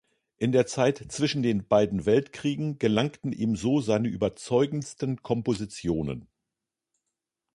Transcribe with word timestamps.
In 0.37 0.51
der 0.51 0.65
Zeit 0.65 1.11
zwischen 1.11 1.43
den 1.43 1.67
beiden 1.67 2.07
Weltkriegen 2.07 2.79
gelangen 2.79 3.33
ihm 3.33 3.55
so 3.55 3.81
seine 3.81 4.07
überzeugendsten 4.07 5.21
Kompositionen. 5.21 6.27